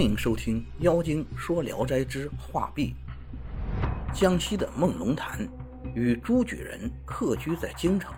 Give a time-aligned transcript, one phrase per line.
[0.00, 2.94] 欢迎收听《妖精说聊斋之画壁》。
[4.18, 5.46] 江西的孟龙潭
[5.94, 8.10] 与朱举人客居在京城，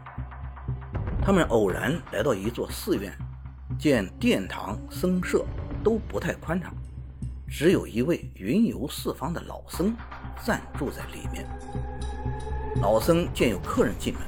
[1.20, 3.12] 他们偶然来到一座寺院，
[3.80, 5.44] 见殿堂僧舍
[5.82, 6.72] 都不太宽敞，
[7.48, 9.92] 只有一位云游四方的老僧
[10.40, 11.44] 暂住在里面。
[12.80, 14.22] 老僧见有客人进门，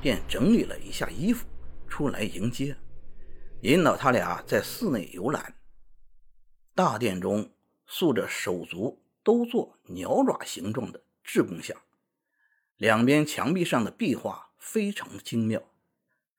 [0.00, 1.44] 便整理了一下衣服，
[1.86, 2.74] 出来迎接，
[3.60, 5.52] 引导他俩在寺内游览。
[6.76, 7.52] 大殿中
[7.86, 11.80] 塑着手足都做鸟爪形状的智公像，
[12.76, 15.62] 两边墙壁上的壁画非常精妙，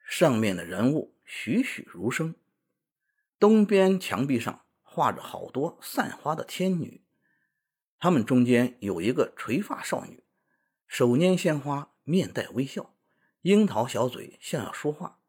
[0.06, 2.36] 上面的人物栩栩如生。
[3.40, 7.02] 东边墙壁上画着好多散花的天女，
[7.98, 10.22] 她们中间有一个垂发少女，
[10.86, 12.94] 手拈鲜花，面带微笑，
[13.44, 15.20] 樱桃小嘴像要说话，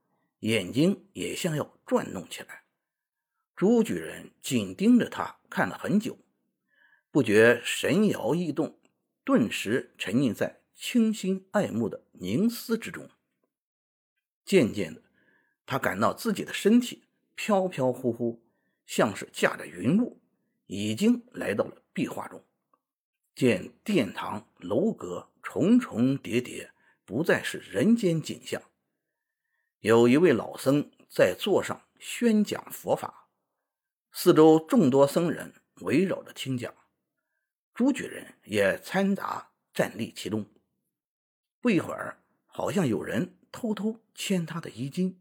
[0.40, 2.64] 眼睛也像要转动起来。
[3.56, 6.18] 朱举人紧盯着他看了很久，
[7.10, 8.78] 不觉神摇意动，
[9.24, 13.08] 顿时沉浸在清新爱慕的凝思之中。
[14.44, 15.00] 渐渐的，
[15.64, 17.04] 他感到自己的身体
[17.34, 18.42] 飘飘忽忽，
[18.84, 20.20] 像是驾着云雾，
[20.66, 22.44] 已经来到了壁画中。
[23.34, 26.72] 见殿堂楼阁重重叠叠，
[27.06, 28.60] 不再是人间景象。
[29.80, 33.22] 有一位老僧在座上宣讲佛法。
[34.18, 36.74] 四周众多僧人围绕着听讲，
[37.74, 40.46] 朱举人也掺杂站立其中。
[41.60, 45.20] 不一会儿，好像有人偷偷牵他的衣襟，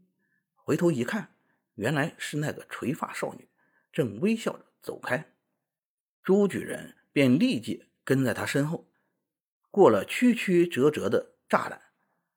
[0.54, 1.34] 回头一看，
[1.74, 3.46] 原来是那个垂发少女，
[3.92, 5.30] 正微笑着走开。
[6.22, 8.88] 朱举人便立即跟在他身后，
[9.70, 11.82] 过了曲曲折折的栅栏，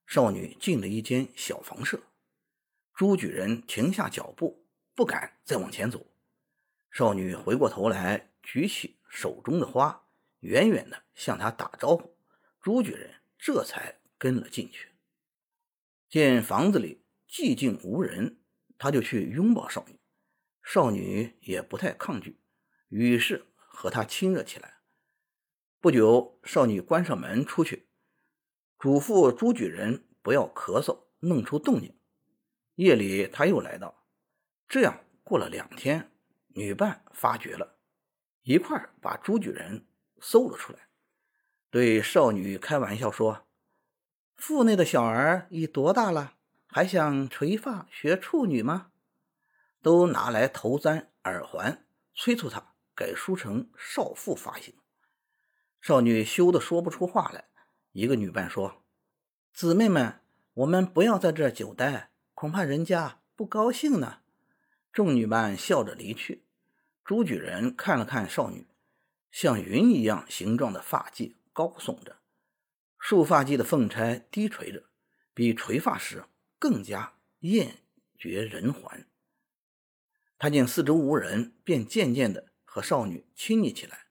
[0.05, 2.01] 少女进了一间小房舍。
[2.93, 6.05] 朱举人停下脚步，不敢再往前走。
[6.91, 10.07] 少女回过头来，举起手中的花，
[10.39, 12.17] 远远的向他打招呼。
[12.59, 14.89] 朱举人这才跟了进去。
[16.09, 18.39] 见房子里寂静无人，
[18.77, 19.99] 他就去拥抱少女。
[20.63, 22.41] 少女也不太抗拒，
[22.89, 24.79] 于是和他亲热起来。
[25.79, 27.87] 不久，少女关上门出去，
[28.77, 31.97] 嘱咐朱举人不要咳嗽，弄出动静。
[32.75, 34.05] 夜里他又来到，
[34.67, 36.11] 这样过了两天。
[36.59, 37.77] 女伴发觉了，
[38.43, 39.85] 一块把朱举人
[40.19, 40.89] 搜了出来，
[41.69, 43.47] 对少女开玩笑说
[44.35, 46.33] ：“腹内的小儿已多大了？
[46.67, 48.91] 还想垂发学处女吗？”
[49.81, 54.75] 都拿来头簪、耳环，催促她改梳成少妇发型。
[55.79, 57.45] 少女羞得说不出话来。
[57.93, 58.83] 一个女伴说
[59.53, 60.19] ：“姊妹们，
[60.55, 64.17] 我们不要在这久待，恐怕人家不高兴呢。”
[64.91, 66.43] 众女伴笑着离去。
[67.09, 68.67] 朱举人看了看少女，
[69.31, 72.19] 像云一样形状的发髻高耸着，
[72.99, 74.83] 束发髻的凤钗低垂着，
[75.33, 76.25] 比垂发时
[76.59, 77.77] 更加艳
[78.15, 79.07] 绝人寰。
[80.37, 84.05] 他见四周无人，便渐渐的和少女亲昵起来，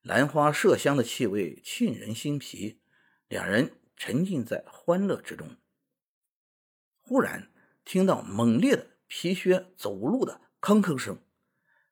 [0.00, 2.80] 兰花麝香的气味沁人心脾，
[3.28, 5.58] 两人沉浸在欢乐之中。
[7.02, 7.52] 忽然
[7.84, 11.22] 听到猛烈的皮靴走路的吭吭声。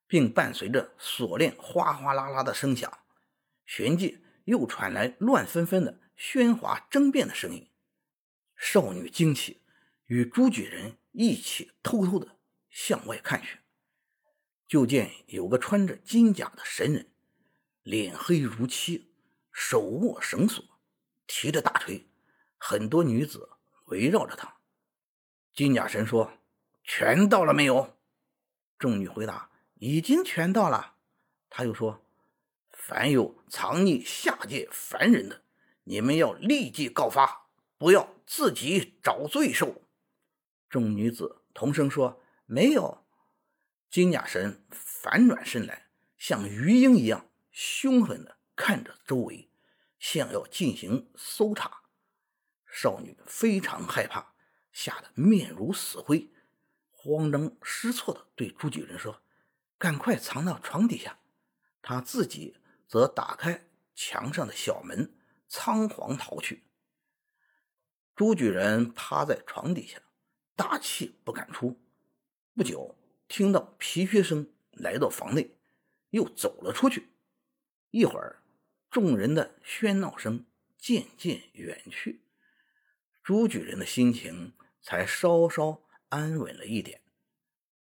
[0.09, 2.91] 并伴随着锁链哗哗啦啦的声响，
[3.67, 7.71] 旋即又传来乱纷纷的喧哗争辩的声音。
[8.57, 9.63] 少女惊起，
[10.07, 12.39] 与朱举人一起偷偷的
[12.71, 13.59] 向外看去，
[14.67, 17.13] 就见有个穿着金甲的神人，
[17.83, 19.15] 脸黑如漆，
[19.53, 20.65] 手握绳索，
[21.27, 22.09] 提着大锤，
[22.57, 23.51] 很多女子
[23.89, 24.57] 围绕着他。
[25.55, 26.33] 金甲神说
[26.83, 27.99] ：“全到了没有？”
[28.79, 29.51] 众女回答。
[29.81, 30.97] 已经全到了，
[31.49, 32.05] 他又说
[32.71, 35.43] ：“凡有藏匿下界凡人的，
[35.85, 39.83] 你们要立即告发，不要自己找罪受。”
[40.69, 43.05] 众女子同声说：“没有。”
[43.89, 49.49] 金甲神反转身来，像鱼鹰一样凶狠地看着周围，
[49.99, 51.83] 像要进行搜查。
[52.67, 54.35] 少女非常害怕，
[54.73, 56.31] 吓得面如死灰，
[56.91, 59.23] 慌张失措地对朱举人说。
[59.79, 61.21] 赶快藏到床底下，
[61.81, 62.57] 他自己
[62.89, 65.15] 则打开墙上的小门，
[65.47, 66.65] 仓皇逃去。
[68.17, 70.03] 朱举人趴在床底下，
[70.57, 71.81] 大气不敢出。
[72.55, 72.97] 不久，
[73.29, 75.57] 听到皮靴声，来到房内，
[76.11, 77.11] 又走了出去。
[77.91, 78.43] 一会儿，
[78.91, 80.45] 众人的喧闹声
[80.77, 82.25] 渐渐远去，
[83.23, 87.01] 朱举人的心情才稍稍安稳了一点。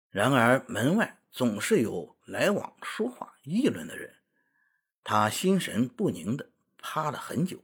[0.09, 1.20] 然而，门外。
[1.31, 4.17] 总是有来往说话议论的人，
[5.03, 7.63] 他心神不宁的趴了很久，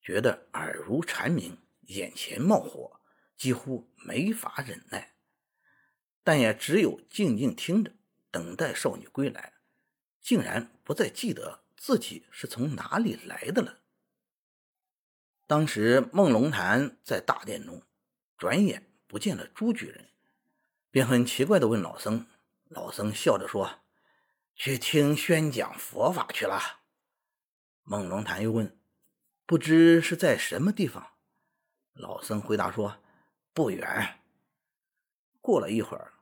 [0.00, 3.00] 觉得耳如蝉鸣，眼前冒火，
[3.36, 5.14] 几乎没法忍耐，
[6.24, 7.92] 但也只有静静听着，
[8.30, 9.52] 等待少女归来，
[10.22, 13.80] 竟然不再记得自己是从哪里来的了。
[15.46, 17.82] 当时孟龙潭在大殿中，
[18.38, 20.08] 转眼不见了朱举人，
[20.90, 22.26] 便很奇怪的问老僧。
[22.68, 23.80] 老僧笑着说
[24.54, 26.80] ：“去听宣讲佛法去了。”
[27.82, 28.78] 孟龙潭又问
[29.46, 31.12] ：“不知是在什么地方？”
[31.94, 32.98] 老僧回答说
[33.54, 34.20] ：“不远。”
[35.40, 36.12] 过了一会儿，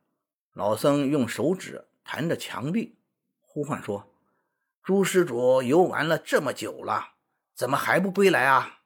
[0.52, 2.96] 老僧用手指弹着墙壁，
[3.40, 4.14] 呼唤说
[4.84, 7.14] ：“朱施主游玩了这么久了，
[7.54, 8.82] 怎么还不归来啊？”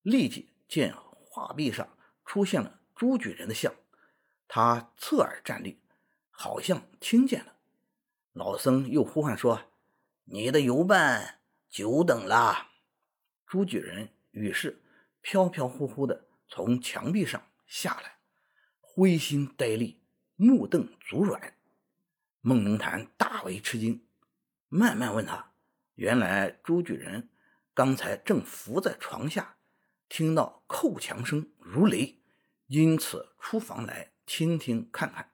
[0.00, 0.96] 立即见
[1.26, 3.74] 画壁上出现了朱举人的像，
[4.48, 5.81] 他侧耳站立。
[6.42, 7.54] 好像听见了，
[8.32, 9.62] 老僧又呼唤说
[10.26, 11.38] ：“你的游伴
[11.70, 12.70] 久等了。”
[13.46, 14.82] 朱举人于是
[15.20, 18.16] 飘飘忽忽的从墙壁上下来，
[18.80, 20.00] 灰心呆立，
[20.34, 21.54] 目瞪足软。
[22.40, 24.04] 孟龙潭大为吃惊，
[24.68, 25.52] 慢慢问他
[25.94, 27.28] ：“原来朱举人
[27.72, 29.58] 刚才正伏在床下，
[30.08, 32.20] 听到叩墙声如雷，
[32.66, 35.28] 因此出房来听听看看。”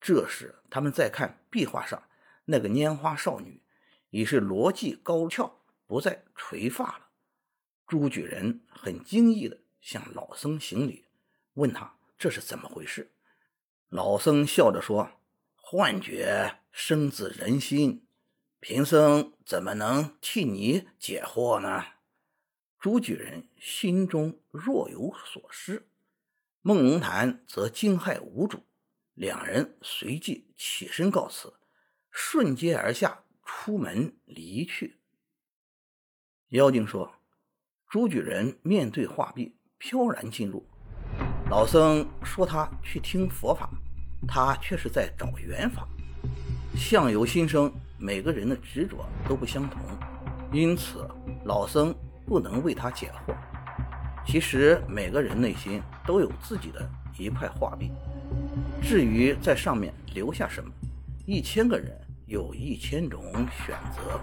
[0.00, 2.02] 这时，他们在看壁画上
[2.44, 3.62] 那个拈花少女，
[4.10, 7.08] 已是罗髻高翘，不再垂发了。
[7.86, 11.06] 朱举人很惊异的向老僧行礼，
[11.54, 13.12] 问他这是怎么回事。
[13.88, 15.10] 老僧笑着说
[15.56, 18.06] ：“幻觉生自人心，
[18.60, 21.84] 贫僧怎么能替你解惑呢？”
[22.78, 25.88] 朱举人心中若有所失，
[26.62, 28.62] 孟龙潭则惊骇无主。
[29.18, 31.52] 两人随即起身告辞，
[32.12, 35.00] 顺阶而下，出门离去。
[36.50, 37.12] 妖精说
[37.90, 40.64] ：“朱举人面对画壁，飘然进入。
[41.50, 43.68] 老僧说他去听佛法，
[44.28, 45.88] 他却是在找缘法。
[46.76, 49.80] 相由心生，每个人的执着都不相同，
[50.52, 51.10] 因此
[51.44, 51.92] 老僧
[52.24, 53.34] 不能为他解惑。
[54.24, 56.88] 其实每个人内心都有自己的
[57.18, 57.90] 一块画壁。”
[58.82, 60.70] 至于在上面留下什么，
[61.26, 61.90] 一千个人
[62.26, 63.22] 有一千种
[63.66, 64.20] 选择。